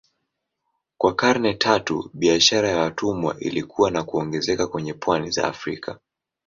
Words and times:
Kwa 0.97 1.15
karne 1.15 1.53
tatu 1.53 2.09
biashara 2.13 2.69
ya 2.69 2.77
watumwa 2.77 3.39
ilikua 3.39 3.91
na 3.91 4.03
kuongezeka 4.03 4.67
kwenye 4.67 4.93
pwani 4.93 5.31
za 5.31 5.47
Afrika. 5.47 5.99